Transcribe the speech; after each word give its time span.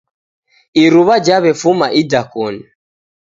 Iruwa 0.83 1.15
jawefuma 1.25 1.85
idakoni 2.01 2.63